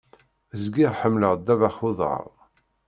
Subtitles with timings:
[0.61, 2.25] Zgiɣ ḥemmleɣ ddabex uḍaṛ.